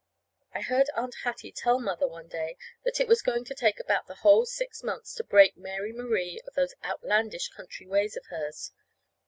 I 0.51 0.61
heard 0.63 0.89
Aunt 0.95 1.13
Hattie 1.25 1.51
tell 1.51 1.79
Mother 1.79 2.07
one 2.07 2.27
day 2.27 2.57
that 2.83 2.99
it 2.99 3.07
was 3.07 3.21
going 3.21 3.45
to 3.45 3.53
take 3.53 3.79
about 3.79 4.07
the 4.07 4.15
whole 4.15 4.47
six 4.47 4.81
months 4.81 5.13
to 5.13 5.23
break 5.23 5.55
Mary 5.55 5.93
Marie 5.93 6.41
of 6.47 6.55
those 6.55 6.73
outlandish 6.83 7.49
country 7.49 7.85
ways 7.85 8.17
of 8.17 8.25
hers. 8.25 8.71